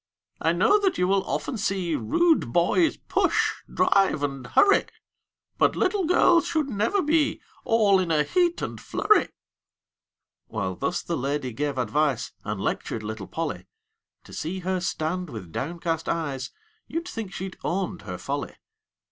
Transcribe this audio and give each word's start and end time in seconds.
I 0.41 0.51
know 0.51 0.79
that 0.79 0.97
you 0.97 1.07
will 1.07 1.23
often 1.25 1.57
see 1.57 1.95
Rude 1.95 2.51
boys 2.51 2.97
push, 2.97 3.53
drive, 3.71 4.23
and 4.23 4.47
hurry; 4.47 4.87
But 5.59 5.75
little 5.75 6.05
girls 6.05 6.47
should 6.47 6.69
never 6.69 7.03
be 7.03 7.39
All 7.65 7.99
in 7.99 8.09
a 8.09 8.23
heat 8.23 8.63
and 8.63 8.81
flurry." 8.81 9.29
While 10.47 10.73
thus 10.75 11.03
the 11.03 11.15
lady 11.15 11.53
gave 11.53 11.77
advice 11.77 12.31
And 12.43 12.59
lectured 12.59 13.03
little 13.03 13.27
Polly, 13.27 13.67
To 14.23 14.33
see 14.33 14.61
her 14.61 14.79
stand 14.79 15.29
with 15.29 15.51
downcast 15.51 16.09
eyes, 16.09 16.49
You'd 16.87 17.07
think 17.07 17.31
she'd 17.31 17.59
owned 17.63 18.01
her 18.01 18.17
folly. 18.17 18.55